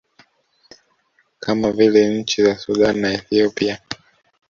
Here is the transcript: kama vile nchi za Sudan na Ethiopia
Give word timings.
kama 1.39 1.71
vile 1.71 2.19
nchi 2.19 2.43
za 2.43 2.57
Sudan 2.57 2.97
na 2.99 3.13
Ethiopia 3.13 3.79